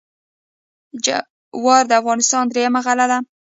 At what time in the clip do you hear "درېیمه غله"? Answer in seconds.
2.47-3.05